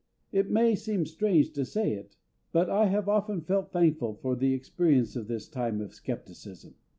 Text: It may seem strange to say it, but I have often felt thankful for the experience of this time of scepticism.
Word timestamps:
It 0.31 0.49
may 0.49 0.73
seem 0.73 1.05
strange 1.05 1.51
to 1.53 1.63
say 1.63 1.93
it, 1.93 2.17
but 2.51 2.71
I 2.71 2.87
have 2.87 3.07
often 3.07 3.41
felt 3.41 3.71
thankful 3.71 4.15
for 4.15 4.35
the 4.35 4.51
experience 4.55 5.15
of 5.15 5.27
this 5.27 5.47
time 5.47 5.79
of 5.79 5.93
scepticism. 5.93 6.73